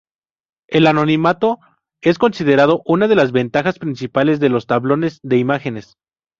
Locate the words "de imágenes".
5.21-5.95